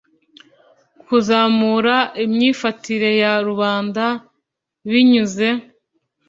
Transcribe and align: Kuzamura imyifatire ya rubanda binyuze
Kuzamura 1.05 1.95
imyifatire 2.23 3.09
ya 3.21 3.33
rubanda 3.47 4.05
binyuze 4.89 5.47